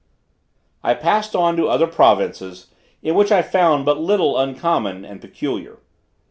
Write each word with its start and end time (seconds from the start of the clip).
I 0.83 0.95
passed 0.95 1.35
on 1.35 1.55
to 1.57 1.67
other 1.69 1.85
provinces, 1.85 2.71
in 3.03 3.13
which 3.13 3.31
I 3.31 3.43
found 3.43 3.85
but 3.85 3.99
little 4.01 4.35
uncommon 4.35 5.05
and 5.05 5.21
peculiar. 5.21 5.77